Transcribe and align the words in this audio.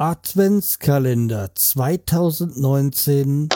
Adventskalender 0.00 1.56
2019 1.56 3.48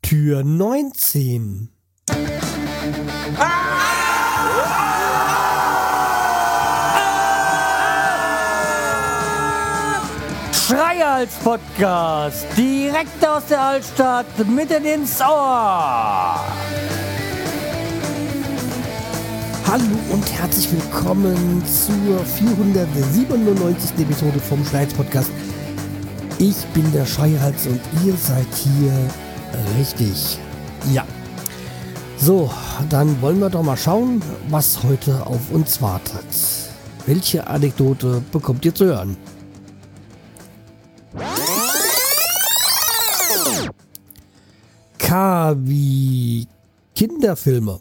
Tür 0.00 0.42
19 0.42 1.68
Schreihals 10.54 11.34
Podcast. 11.44 12.46
Direkt 12.56 13.26
aus 13.26 13.44
der 13.50 13.60
Altstadt 13.60 14.48
mitten 14.48 14.86
ins 14.86 15.20
Ohr. 15.20 16.40
Hallo 19.72 19.84
und 20.10 20.30
herzlich 20.30 20.70
willkommen 20.70 21.64
zur 21.64 22.18
497. 22.18 24.00
Episode 24.00 24.38
vom 24.38 24.62
Schweiz 24.66 24.92
Podcast. 24.92 25.30
Ich 26.38 26.56
bin 26.74 26.92
der 26.92 27.06
Schreihals 27.06 27.66
und 27.66 27.80
ihr 28.04 28.14
seid 28.18 28.46
hier 28.52 28.92
richtig. 29.78 30.38
Ja. 30.92 31.06
So, 32.18 32.50
dann 32.90 33.18
wollen 33.22 33.40
wir 33.40 33.48
doch 33.48 33.62
mal 33.62 33.78
schauen, 33.78 34.22
was 34.50 34.82
heute 34.82 35.26
auf 35.26 35.50
uns 35.50 35.80
wartet. 35.80 36.26
Welche 37.06 37.46
Anekdote 37.46 38.22
bekommt 38.30 38.66
ihr 38.66 38.74
zu 38.74 38.84
hören? 38.84 39.16
K 44.98 45.54
wie 45.56 46.46
Kinderfilme. 46.94 47.80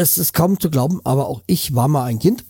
Es 0.00 0.16
ist 0.16 0.32
kaum 0.32 0.58
zu 0.58 0.70
glauben, 0.70 1.02
aber 1.04 1.28
auch 1.28 1.42
ich 1.46 1.74
war 1.74 1.86
mal 1.86 2.04
ein 2.04 2.18
Kind 2.18 2.46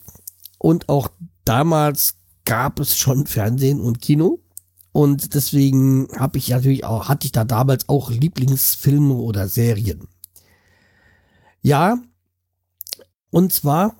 und 0.59 0.89
auch 0.89 1.09
damals 1.45 2.15
gab 2.45 2.79
es 2.79 2.97
schon 2.97 3.27
Fernsehen 3.27 3.81
und 3.81 4.01
Kino 4.01 4.39
und 4.93 5.35
deswegen 5.35 6.07
habe 6.17 6.39
ich 6.39 6.51
natürlich 6.51 6.85
auch 6.85 7.09
hatte 7.09 7.27
ich 7.27 7.33
da 7.33 7.45
damals 7.45 7.89
auch 7.89 8.09
Lieblingsfilme 8.13 9.15
oder 9.15 9.49
Serien. 9.49 10.07
Ja, 11.61 11.99
und 13.31 13.53
zwar, 13.53 13.97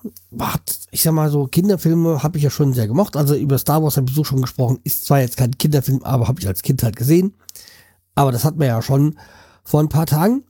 ich 0.91 1.01
sag 1.01 1.11
mal 1.11 1.29
so, 1.29 1.45
Kinderfilme 1.45 2.23
habe 2.23 2.37
ich 2.37 2.45
ja 2.45 2.49
schon 2.49 2.71
sehr 2.71 2.87
gemocht. 2.87 3.17
Also 3.17 3.35
über 3.35 3.57
Star 3.57 3.83
Wars 3.83 3.97
habe 3.97 4.07
ich 4.09 4.15
so 4.15 4.23
schon 4.23 4.41
gesprochen. 4.41 4.79
Ist 4.85 5.03
zwar 5.03 5.19
jetzt 5.19 5.35
kein 5.35 5.57
Kinderfilm, 5.57 6.03
aber 6.03 6.29
habe 6.29 6.39
ich 6.39 6.47
als 6.47 6.61
Kind 6.61 6.83
halt 6.83 6.95
gesehen. 6.95 7.33
Aber 8.15 8.31
das 8.31 8.45
hat 8.45 8.55
man 8.55 8.69
ja 8.69 8.81
schon 8.81 9.19
vor 9.65 9.81
ein 9.81 9.89
paar 9.89 10.05
Tagen. 10.05 10.45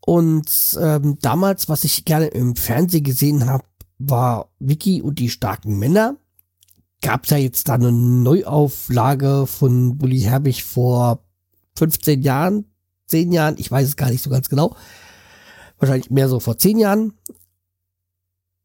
Und 0.00 0.78
ähm, 0.80 1.18
damals, 1.20 1.68
was 1.68 1.84
ich 1.84 2.04
gerne 2.04 2.26
im 2.28 2.56
Fernsehen 2.56 3.04
gesehen 3.04 3.46
habe, 3.46 3.64
war 3.98 4.50
Vicky 4.58 5.02
und 5.02 5.18
die 5.18 5.28
starken 5.28 5.78
Männer. 5.78 6.16
Gab 7.02 7.24
es 7.24 7.30
ja 7.30 7.36
jetzt 7.36 7.68
da 7.68 7.74
eine 7.74 7.92
Neuauflage 7.92 9.46
von 9.46 9.98
Bully 9.98 10.20
Herbig 10.20 10.64
vor 10.64 11.24
15 11.76 12.22
Jahren, 12.22 12.64
10 13.06 13.32
Jahren, 13.32 13.54
ich 13.58 13.70
weiß 13.70 13.88
es 13.88 13.96
gar 13.96 14.10
nicht 14.10 14.22
so 14.22 14.30
ganz 14.30 14.48
genau. 14.48 14.76
Wahrscheinlich 15.78 16.10
mehr 16.10 16.28
so 16.28 16.40
vor 16.40 16.58
10 16.58 16.78
Jahren. 16.78 17.14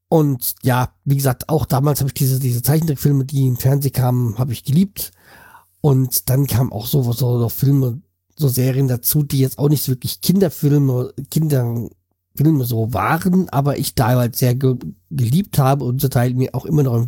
Und 0.08 0.55
ja, 0.64 0.94
wie 1.03 1.16
gesagt, 1.16 1.49
auch 1.49 1.66
damals 1.66 1.99
habe 1.99 2.09
ich 2.09 2.14
diese, 2.14 2.39
diese 2.39 2.61
Zeichentrickfilme, 2.61 3.25
die 3.25 3.47
im 3.47 3.58
Fernsehen 3.58 3.94
kamen, 3.94 4.38
habe 4.38 4.53
ich 4.53 4.64
geliebt. 4.64 5.11
Und 5.81 6.30
dann 6.30 6.47
kamen 6.47 6.72
auch 6.72 6.86
so, 6.88 7.02
so, 7.11 7.39
so 7.39 7.49
Filme 7.49 8.02
so 8.36 8.47
Serien 8.47 8.88
dazu, 8.88 9.23
die 9.23 9.39
jetzt 9.39 9.58
auch 9.58 9.69
nicht 9.69 9.88
wirklich 9.88 10.22
Kinderfilme, 10.22 11.14
Kinderfilme 11.31 12.66
so 12.66 12.94
waren, 12.94 13.50
aber 13.50 13.77
ich 13.77 13.95
da 13.95 14.09
halt 14.09 14.36
sehr 14.36 14.55
ge 14.55 14.75
geliebt 15.09 15.58
habe 15.58 15.86
und 15.86 16.02
zum 16.02 16.09
Teil 16.09 16.33
mir 16.33 16.53
auch 16.53 16.66
immer 16.66 16.83
noch 16.83 16.95
im 16.95 17.08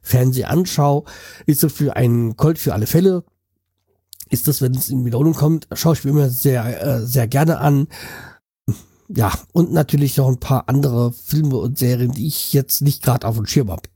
Fernsehen 0.00 0.46
anschaue. 0.46 1.04
Ist 1.46 1.60
so 1.60 1.68
für 1.68 1.96
einen 1.96 2.36
Colt 2.36 2.58
für 2.58 2.72
alle 2.72 2.86
Fälle. 2.86 3.24
Ist 4.30 4.46
das, 4.46 4.62
wenn 4.62 4.74
es 4.74 4.88
in 4.88 5.04
Wiederholung 5.04 5.34
kommt, 5.34 5.66
schaue 5.72 5.94
ich 5.94 6.04
mir 6.04 6.10
immer 6.10 6.30
sehr, 6.30 6.82
äh, 6.82 7.04
sehr 7.04 7.26
gerne 7.26 7.58
an. 7.58 7.88
Ja, 9.08 9.32
und 9.52 9.72
natürlich 9.72 10.18
noch 10.18 10.28
ein 10.28 10.38
paar 10.38 10.68
andere 10.68 11.12
Filme 11.12 11.56
und 11.56 11.78
Serien, 11.78 12.12
die 12.12 12.26
ich 12.26 12.52
jetzt 12.52 12.82
nicht 12.82 13.02
gerade 13.02 13.26
auf 13.26 13.36
dem 13.36 13.46
Schirm 13.46 13.70
habe. 13.70 13.88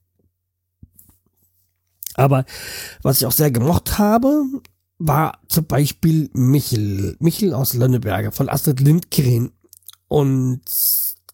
Aber 2.14 2.44
was 3.02 3.20
ich 3.20 3.26
auch 3.26 3.32
sehr 3.32 3.50
gemocht 3.50 3.98
habe, 3.98 4.44
war 5.06 5.38
zum 5.48 5.66
Beispiel 5.66 6.30
Michel, 6.32 7.16
Michel 7.18 7.54
aus 7.54 7.74
Lönneberger 7.74 8.32
von 8.32 8.48
Astrid 8.48 8.80
Lindgren. 8.80 9.52
Und 10.08 10.60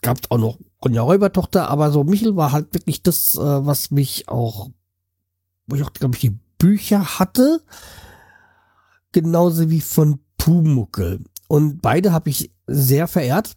gab 0.03 0.19
auch 0.31 0.39
noch 0.39 0.59
Ronja 0.84 1.03
Räubertochter, 1.03 1.69
aber 1.69 1.91
so 1.91 2.05
Michel 2.05 2.37
war 2.37 2.53
halt 2.53 2.73
wirklich 2.73 3.03
das, 3.03 3.34
äh, 3.34 3.67
was 3.67 3.91
mich 3.91 4.28
auch, 4.28 4.71
wo 5.67 5.77
ich 5.77 5.83
auch, 5.83 5.93
glaube 5.93 6.15
ich, 6.15 6.21
die 6.21 6.39
Bücher 6.59 7.19
hatte. 7.19 7.62
Genauso 9.12 9.71
wie 9.71 9.81
von 9.81 10.21
Pumuckel. 10.37 11.25
Und 11.49 11.83
beide 11.83 12.12
habe 12.12 12.31
ich 12.31 12.53
sehr 12.67 13.09
verehrt. 13.09 13.57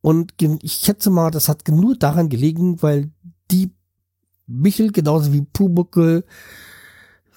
Und 0.00 0.34
ich 0.40 0.74
schätze 0.74 1.10
mal, 1.10 1.30
das 1.30 1.48
hat 1.48 1.66
nur 1.68 1.96
daran 1.96 2.28
gelegen, 2.28 2.80
weil 2.80 3.10
die 3.50 3.72
Michel 4.46 4.92
genauso 4.92 5.32
wie 5.32 5.42
Pumuckel 5.42 6.24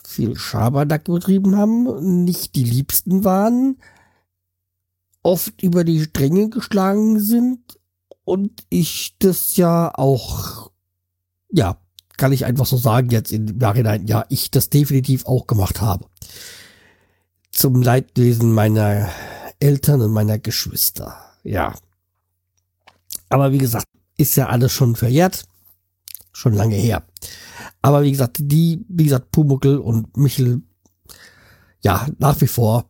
viel 0.10 0.36
Schabernack 0.36 1.04
betrieben 1.04 1.56
haben, 1.56 2.24
nicht 2.24 2.56
die 2.56 2.64
Liebsten 2.64 3.24
waren, 3.24 3.78
oft 5.22 5.62
über 5.62 5.84
die 5.84 6.02
Stränge 6.02 6.50
geschlagen 6.50 7.20
sind 7.20 7.80
und 8.26 8.64
ich 8.70 9.16
das 9.20 9.56
ja 9.56 9.94
auch, 9.94 10.72
ja, 11.52 11.78
kann 12.18 12.34
ich 12.34 12.46
einfach 12.46 12.66
so 12.66 12.76
sagen 12.76 13.12
jetzt 13.12 13.32
im 13.32 13.46
Nachhinein, 13.58 14.08
ja, 14.08 14.26
ich 14.30 14.50
das 14.50 14.70
definitiv 14.70 15.26
auch 15.26 15.46
gemacht 15.46 15.80
habe. 15.80 16.06
Zum 17.52 17.82
Leidwesen 17.82 18.52
meiner 18.52 19.10
Eltern 19.60 20.02
und 20.02 20.12
meiner 20.12 20.40
Geschwister, 20.40 21.16
ja. 21.44 21.76
Aber 23.30 23.52
wie 23.52 23.60
gesagt, 23.60 23.86
ist 24.18 24.36
ja 24.36 24.48
alles 24.48 24.72
schon 24.72 24.96
verjährt, 24.96 25.46
schon 26.32 26.54
lange 26.54 26.76
her. 26.76 27.04
Aber 27.82 28.04
wie 28.04 28.12
gesagt, 28.12 28.38
die, 28.40 28.86
wie 28.88 29.06
gesagt, 29.06 29.32
Pumuckel 29.32 29.78
und 29.78 30.16
Michel, 30.18 30.62
ja, 31.82 32.08
nach 32.18 32.40
wie 32.42 32.48
vor 32.48 32.90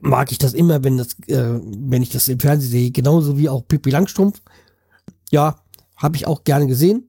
mag 0.00 0.30
ich 0.32 0.38
das 0.38 0.52
immer, 0.52 0.84
wenn 0.84 0.98
das, 0.98 1.18
äh, 1.28 1.60
wenn 1.62 2.02
ich 2.02 2.10
das 2.10 2.28
im 2.28 2.40
Fernsehen 2.40 2.70
sehe, 2.70 2.90
genauso 2.90 3.38
wie 3.38 3.48
auch 3.48 3.66
Pippi 3.66 3.90
Langstrumpf. 3.90 4.42
Ja, 5.30 5.56
habe 5.96 6.16
ich 6.16 6.26
auch 6.26 6.44
gerne 6.44 6.66
gesehen. 6.66 7.08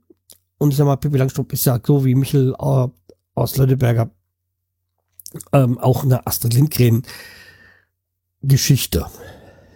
Und 0.57 0.72
ich 0.72 0.78
sag 0.78 0.85
mal, 0.85 0.95
Pippi 0.95 1.17
Langstrumpf 1.17 1.53
ist 1.53 1.66
ja 1.66 1.79
so 1.85 2.05
wie 2.05 2.16
Michel 2.16 2.55
äh, 2.57 2.88
aus 3.35 3.57
Lönneberger 3.57 4.11
ähm, 5.53 5.78
auch 5.78 6.03
eine 6.03 6.25
Astrid 6.25 6.53
Lindgren 6.53 7.03
Geschichte. 8.41 9.05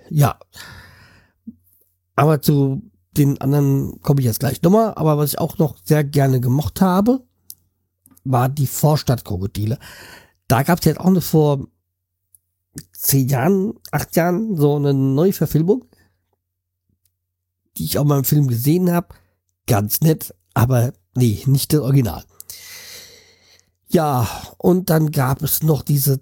Ja. 0.09 0.39
Aber 2.15 2.41
zu 2.41 2.81
den 3.17 3.39
anderen 3.41 4.01
komme 4.01 4.21
ich 4.21 4.25
jetzt 4.25 4.39
gleich 4.39 4.61
nochmal, 4.61 4.93
aber 4.95 5.17
was 5.17 5.31
ich 5.31 5.39
auch 5.39 5.57
noch 5.57 5.77
sehr 5.83 6.03
gerne 6.03 6.39
gemocht 6.39 6.81
habe, 6.81 7.23
war 8.23 8.49
die 8.49 8.67
Vorstadtkrokodile. 8.67 9.77
Da 10.47 10.63
gab 10.63 10.79
es 10.79 10.85
jetzt 10.85 10.99
auch 10.99 11.05
eine 11.05 11.21
vor 11.21 11.67
zehn 12.91 13.27
Jahren, 13.27 13.73
acht 13.91 14.15
Jahren 14.15 14.55
so 14.55 14.75
eine 14.75 14.93
neue 14.93 15.33
Verfilmung, 15.33 15.85
die 17.77 17.85
ich 17.85 17.99
auch 17.99 18.05
mal 18.05 18.19
im 18.19 18.23
Film 18.23 18.47
gesehen 18.47 18.91
habe. 18.91 19.09
Ganz 19.67 20.01
nett, 20.01 20.33
aber 20.53 20.93
nee, 21.15 21.41
nicht 21.45 21.73
das 21.73 21.81
Original. 21.81 22.23
Ja, 23.87 24.27
und 24.57 24.89
dann 24.89 25.11
gab 25.11 25.43
es 25.43 25.61
noch 25.61 25.83
diese 25.83 26.21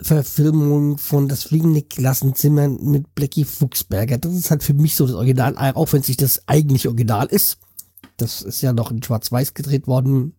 Verfilmung 0.00 0.98
von 0.98 1.28
Das 1.28 1.44
fliegende 1.44 1.82
Klassenzimmer 1.82 2.68
mit 2.68 3.14
Blackie 3.14 3.44
Fuchsberger. 3.44 4.18
Das 4.18 4.34
ist 4.34 4.50
halt 4.50 4.62
für 4.62 4.74
mich 4.74 4.94
so 4.94 5.06
das 5.06 5.16
Original, 5.16 5.54
auch 5.74 5.92
wenn 5.92 6.00
es 6.00 6.08
nicht 6.08 6.22
das 6.22 6.46
eigentliche 6.46 6.88
Original 6.88 7.26
ist. 7.26 7.58
Das 8.16 8.42
ist 8.42 8.62
ja 8.62 8.72
noch 8.72 8.90
in 8.90 9.02
Schwarz-Weiß 9.02 9.54
gedreht 9.54 9.86
worden. 9.86 10.34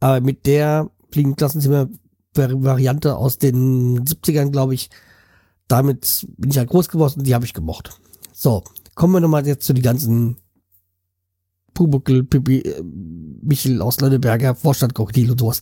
Aber 0.00 0.20
mit 0.20 0.46
der 0.46 0.90
fliegende 1.10 1.36
Klassenzimmer 1.36 1.88
Variante 2.34 3.16
aus 3.16 3.38
den 3.38 4.04
70ern, 4.04 4.50
glaube 4.50 4.74
ich, 4.74 4.90
damit 5.68 6.26
bin 6.36 6.50
ich 6.50 6.58
halt 6.58 6.68
groß 6.68 6.88
geworden 6.88 7.20
und 7.20 7.26
die 7.26 7.34
habe 7.34 7.44
ich 7.44 7.54
gemocht. 7.54 7.98
So, 8.32 8.62
kommen 8.94 9.14
wir 9.14 9.20
nochmal 9.20 9.46
jetzt 9.46 9.66
zu 9.66 9.72
die 9.72 9.82
ganzen 9.82 10.36
Pubuckel, 11.74 12.24
Pippi, 12.24 12.60
äh, 12.60 12.82
Michel 12.82 13.82
aus 13.82 14.00
Lönneberger, 14.00 14.54
Vorstadt 14.54 14.94
Krokodil 14.94 15.30
und 15.30 15.40
sowas. 15.40 15.60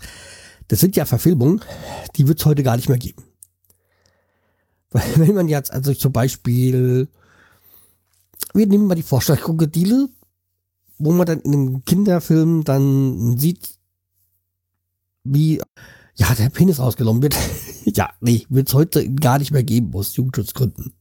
Das 0.68 0.80
sind 0.80 0.96
ja 0.96 1.04
Verfilmungen, 1.04 1.60
die 2.16 2.26
wird 2.26 2.40
es 2.40 2.46
heute 2.46 2.62
gar 2.62 2.76
nicht 2.76 2.88
mehr 2.88 2.98
geben. 2.98 3.24
Weil 4.90 5.02
wenn 5.16 5.34
man 5.34 5.48
jetzt 5.48 5.72
also 5.72 5.92
zum 5.94 6.12
Beispiel, 6.12 7.08
wir 8.54 8.66
nehmen 8.66 8.86
mal 8.86 8.94
die 8.94 9.02
Vorstadtkrokodile, 9.02 10.08
wo 10.98 11.12
man 11.12 11.26
dann 11.26 11.40
in 11.40 11.52
einem 11.52 11.84
Kinderfilm 11.84 12.64
dann 12.64 13.36
sieht, 13.36 13.78
wie 15.24 15.60
ja 16.14 16.34
der 16.34 16.50
Penis 16.50 16.80
ausgenommen 16.80 17.22
wird. 17.22 17.36
ja, 17.84 18.10
nee, 18.20 18.46
wird 18.48 18.68
es 18.68 18.74
heute 18.74 19.12
gar 19.12 19.38
nicht 19.38 19.50
mehr 19.50 19.64
geben 19.64 19.92
aus 19.94 20.16
Jugendschutzgründen. 20.16 20.94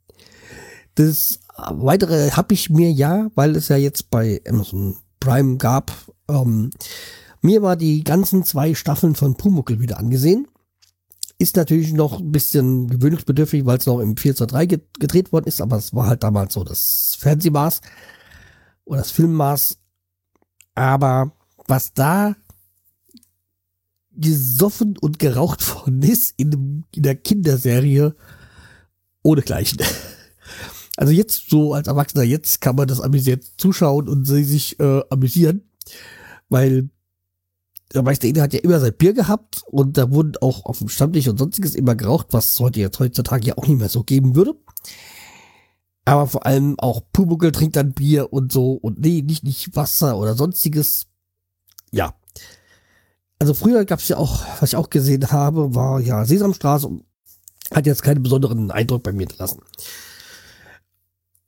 Das 0.96 1.40
weitere 1.56 2.32
habe 2.32 2.54
ich 2.54 2.70
mir 2.70 2.92
ja, 2.92 3.30
weil 3.36 3.56
es 3.56 3.68
ja 3.68 3.78
jetzt 3.78 4.10
bei 4.10 4.42
Amazon 4.48 4.98
Prime 5.20 5.58
gab, 5.58 5.92
Ähm, 6.30 6.72
mir 7.44 7.62
war 7.62 7.76
die 7.76 8.04
ganzen 8.04 8.44
zwei 8.46 8.74
Staffeln 8.74 9.16
von 9.16 9.36
Pumuckel 9.36 9.82
wieder 9.82 10.00
angesehen. 10.00 10.48
Ist 11.38 11.58
natürlich 11.58 11.92
noch 11.92 12.20
ein 12.20 12.32
bisschen 12.32 12.88
gewöhnungsbedürftig, 12.88 13.66
weil 13.66 13.78
es 13.78 13.86
noch 13.86 14.00
im 14.00 14.16
4 14.16 14.36
zu 14.36 14.48
3 14.48 14.66
gedreht 14.66 15.34
worden 15.34 15.48
ist, 15.48 15.62
aber 15.62 15.78
es 15.78 15.94
war 15.94 16.08
halt 16.08 16.24
damals 16.24 16.54
so 16.54 16.64
das 16.64 17.18
Fernsehmaß 17.20 17.82
oder 18.86 19.00
das 19.00 19.12
Filmmaß. 19.12 19.78
Aber 20.76 21.34
was 21.68 21.94
da 21.94 22.36
gesoffen 24.12 24.98
und 24.98 25.20
geraucht 25.20 25.76
worden 25.76 26.02
ist 26.02 26.34
in, 26.38 26.86
in 26.96 27.04
der 27.04 27.16
Kinderserie, 27.16 28.16
ohne 29.22 29.42
Gleichen. 29.42 29.80
Also 30.96 31.12
jetzt 31.12 31.50
so 31.50 31.74
als 31.74 31.88
Erwachsener, 31.88 32.22
jetzt 32.22 32.62
kann 32.62 32.76
man 32.76 32.88
das 32.88 33.02
amüsiert 33.02 33.44
zuschauen 33.58 34.08
und 34.08 34.26
sich 34.26 34.80
äh, 34.80 35.02
amüsieren, 35.10 35.68
weil 36.50 36.90
der 37.94 38.02
Meister 38.02 38.28
Ede 38.28 38.42
hat 38.42 38.54
ja 38.54 38.60
immer 38.60 38.80
sein 38.80 38.94
Bier 38.94 39.14
gehabt 39.14 39.64
und 39.68 39.98
da 39.98 40.12
wurden 40.12 40.34
auch 40.42 40.66
auf 40.66 40.80
dem 40.80 40.90
Stammtisch 40.90 41.28
und 41.28 41.38
sonstiges 41.38 41.76
immer 41.76 41.96
geraucht, 41.96 42.28
was 42.32 42.60
heute 42.60 42.80
jetzt 42.80 43.00
heutzutage 43.00 43.48
ja 43.48 43.58
auch 43.58 43.68
nicht 43.68 43.80
mehr 43.80 43.90
so 43.90 44.04
geben 44.04 44.36
würde. 44.36 44.56
Aber 46.06 46.28
vor 46.28 46.46
allem 46.46 46.76
auch 46.80 47.02
Pumuckl 47.14 47.52
trinkt 47.52 47.76
dann 47.76 47.94
Bier 47.94 48.34
und 48.34 48.52
so 48.52 48.74
und 48.74 49.00
nee, 49.00 49.22
nicht, 49.22 49.44
nicht 49.44 49.76
Wasser 49.76 50.18
oder 50.18 50.36
sonstiges. 50.36 51.08
Ja. 51.92 52.16
Also 53.40 53.54
früher 53.54 53.86
gab 53.86 54.00
es 54.00 54.08
ja 54.08 54.18
auch, 54.18 54.44
was 54.60 54.72
ich 54.72 54.76
auch 54.76 54.90
gesehen 54.90 55.32
habe, 55.32 55.76
war 55.76 56.00
ja 56.00 56.26
Sesamstraße 56.26 56.88
und 56.88 57.06
hat 57.72 57.86
jetzt 57.86 58.04
keinen 58.04 58.24
besonderen 58.24 58.72
Eindruck 58.72 59.04
bei 59.04 59.12
mir 59.12 59.28
gelassen. 59.28 59.62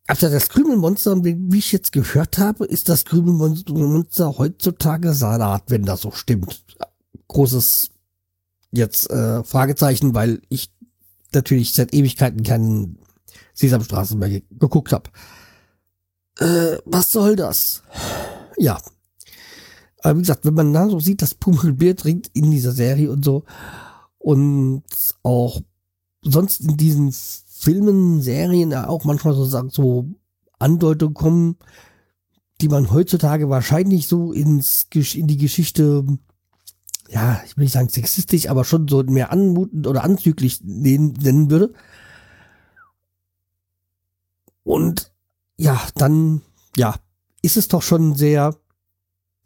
Also 0.07 0.29
das 0.29 0.49
Krümelmonster, 0.49 1.23
wie 1.23 1.57
ich 1.57 1.71
jetzt 1.71 1.91
gehört 1.91 2.37
habe, 2.37 2.65
ist 2.65 2.89
das 2.89 3.05
Krümelmonster 3.05 4.37
heutzutage 4.37 5.13
Salat, 5.13 5.63
wenn 5.67 5.83
das 5.83 6.01
so 6.01 6.11
stimmt. 6.11 6.63
Großes 7.27 7.89
jetzt 8.71 9.09
äh, 9.09 9.43
Fragezeichen, 9.43 10.13
weil 10.13 10.41
ich 10.49 10.71
natürlich 11.33 11.73
seit 11.73 11.93
Ewigkeiten 11.93 12.43
keinen 12.43 12.99
Sesamstraße 13.53 14.15
mehr 14.15 14.29
ge 14.29 14.43
geguckt 14.51 14.91
habe. 14.91 15.09
Äh, 16.37 16.77
was 16.85 17.11
soll 17.11 17.35
das? 17.35 17.81
Ja. 18.57 18.79
Aber 20.01 20.17
wie 20.17 20.21
gesagt, 20.21 20.45
wenn 20.45 20.53
man 20.53 20.71
da 20.71 20.87
so 20.87 20.99
sieht, 20.99 21.23
dass 21.23 21.33
Pummel 21.33 21.73
Bier 21.73 21.95
trinkt 21.95 22.29
in 22.33 22.51
dieser 22.51 22.73
Serie 22.73 23.09
und 23.11 23.25
so 23.25 23.43
und 24.19 24.83
auch 25.23 25.61
sonst 26.21 26.61
in 26.61 26.77
diesen 26.77 27.11
Filmen, 27.65 28.21
Serien 28.21 28.75
auch 28.75 29.05
manchmal 29.05 29.33
so, 29.33 29.45
so 29.69 30.05
Andeutungen 30.59 31.15
kommen, 31.15 31.57
die 32.61 32.69
man 32.69 32.91
heutzutage 32.91 33.49
wahrscheinlich 33.49 34.07
so 34.07 34.31
ins, 34.31 34.87
in 35.15 35.25
die 35.25 35.37
Geschichte, 35.37 36.05
ja, 37.09 37.41
ich 37.43 37.57
will 37.57 37.63
nicht 37.63 37.73
sagen 37.73 37.89
sexistisch, 37.89 38.49
aber 38.49 38.65
schon 38.65 38.87
so 38.87 39.01
mehr 39.01 39.31
anmutend 39.31 39.87
oder 39.87 40.03
anzüglich 40.03 40.61
nennen 40.63 41.49
würde. 41.49 41.73
Und 44.63 45.11
ja, 45.57 45.81
dann, 45.95 46.41
ja, 46.77 46.95
ist 47.41 47.57
es 47.57 47.67
doch 47.67 47.81
schon 47.81 48.13
sehr, 48.13 48.55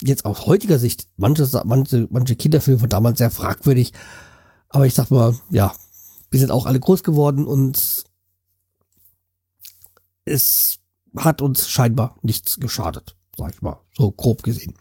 jetzt 0.01 0.25
aus 0.25 0.45
heutiger 0.45 0.77
Sicht, 0.77 1.07
manche, 1.16 1.50
manche, 1.63 2.06
manche 2.12 2.36
Kinderfilme 2.36 2.81
von 2.81 2.89
damals 2.89 3.19
sehr 3.19 3.31
fragwürdig. 3.31 3.94
Aber 4.68 4.86
ich 4.86 4.94
sag 4.94 5.10
mal, 5.10 5.39
ja, 5.51 5.74
wir 6.31 6.39
sind 6.42 6.51
auch 6.51 6.66
alle 6.66 6.81
groß 6.81 7.04
geworden 7.04 7.45
und 7.45 8.08
es 10.25 10.80
hat 11.16 11.42
uns 11.42 11.69
scheinbar 11.69 12.18
nichts 12.21 12.60
geschadet, 12.60 13.16
sag 13.38 13.54
ich 13.54 13.62
mal, 13.62 13.80
so 13.98 14.12
grob 14.12 14.44
gesehen. 14.44 14.74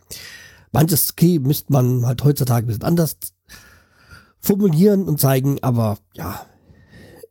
Manches 0.73 1.11
okay, 1.13 1.39
müsste 1.39 1.73
man 1.73 2.05
halt 2.07 2.23
heutzutage 2.25 2.67
ein 2.67 2.69
bisschen 2.69 2.85
anders 2.85 3.17
formulieren 4.41 5.09
und 5.09 5.21
zeigen, 5.21 5.63
aber 5.63 5.99
ja, 6.15 6.47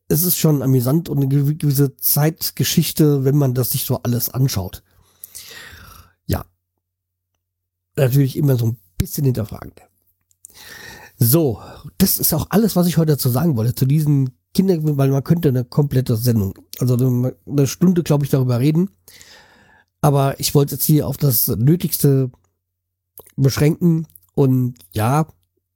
es 0.07 0.23
ist 0.23 0.37
schon 0.37 0.61
amüsant 0.61 1.09
und 1.09 1.17
eine 1.17 1.27
gewisse 1.27 1.97
Zeitgeschichte, 1.97 3.25
wenn 3.25 3.37
man 3.37 3.53
das 3.53 3.71
sich 3.71 3.85
so 3.85 4.01
alles 4.03 4.29
anschaut. 4.29 4.83
Ja. 6.25 6.45
Natürlich 7.95 8.37
immer 8.37 8.55
so 8.57 8.67
ein 8.67 8.77
bisschen 8.97 9.25
hinterfragend. 9.25 9.81
So, 11.19 11.61
das 11.97 12.19
ist 12.19 12.33
auch 12.33 12.47
alles, 12.51 12.75
was 12.75 12.87
ich 12.87 12.97
heute 12.97 13.13
dazu 13.13 13.29
sagen 13.29 13.57
wollte, 13.57 13.75
zu 13.75 13.85
diesen 13.85 14.36
Kinder, 14.57 14.75
weil 14.97 15.11
man 15.11 15.23
könnte 15.23 15.49
eine 15.49 15.63
komplette 15.63 16.15
Sendung, 16.15 16.55
also 16.79 16.95
eine 17.45 17.67
Stunde, 17.67 18.01
glaube 18.01 18.25
ich, 18.25 18.31
darüber 18.31 18.59
reden. 18.59 18.89
Aber 20.01 20.39
ich 20.39 20.55
wollte 20.55 20.73
jetzt 20.73 20.85
hier 20.85 21.07
auf 21.07 21.17
das 21.17 21.47
Nötigste 21.47 22.31
beschränken. 23.35 24.07
Und 24.33 24.73
ja, 24.93 25.27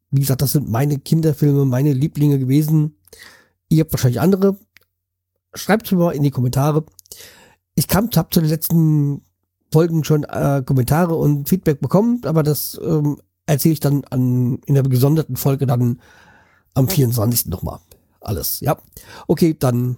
wie 0.09 0.21
gesagt, 0.21 0.41
das 0.41 0.53
sind 0.53 0.67
meine 0.67 0.97
Kinderfilme, 0.97 1.65
meine 1.65 1.93
Lieblinge 1.93 2.39
gewesen. 2.39 2.97
Ihr 3.69 3.81
habt 3.81 3.93
wahrscheinlich 3.93 4.19
andere. 4.19 4.57
Schreibt 5.53 5.91
mir 5.91 5.99
mal 5.99 6.15
in 6.15 6.23
die 6.23 6.31
Kommentare. 6.31 6.83
Ich 7.75 7.87
kam, 7.87 8.09
hab 8.15 8.33
zu 8.33 8.39
den 8.39 8.49
letzten 8.49 9.21
Folgen 9.71 10.03
schon 10.03 10.23
äh, 10.23 10.63
Kommentare 10.65 11.13
und 11.13 11.47
Feedback 11.47 11.81
bekommen, 11.81 12.21
aber 12.25 12.41
das 12.41 12.81
ähm, 12.83 13.21
erzähle 13.45 13.73
ich 13.73 13.79
dann 13.79 14.03
an, 14.05 14.57
in 14.65 14.73
der 14.73 14.83
gesonderten 14.83 15.35
Folge 15.35 15.67
dann 15.67 16.01
am 16.73 16.89
24. 16.89 17.45
nochmal 17.45 17.79
alles. 18.21 18.59
Ja. 18.61 18.77
Okay, 19.27 19.55
dann 19.57 19.97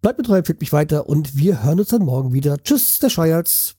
bleibt 0.00 0.18
mir 0.18 0.24
treu, 0.24 0.38
empfiehlt 0.38 0.60
mich 0.60 0.72
weiter 0.72 1.08
und 1.08 1.36
wir 1.36 1.62
hören 1.62 1.80
uns 1.80 1.88
dann 1.88 2.02
morgen 2.02 2.32
wieder. 2.32 2.58
Tschüss, 2.62 2.98
der 2.98 3.10
Schreihals. 3.10 3.76